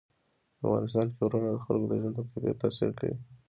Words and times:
په 0.59 0.63
افغانستان 0.67 1.05
کې 1.09 1.17
غرونه 1.25 1.49
د 1.53 1.57
خلکو 1.65 1.87
د 1.89 1.93
ژوند 2.01 2.15
په 2.17 2.23
کیفیت 2.31 2.57
تاثیر 2.61 2.91
کوي. 2.99 3.15